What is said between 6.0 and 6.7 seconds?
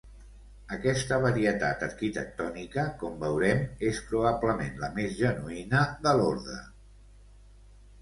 de l'orde.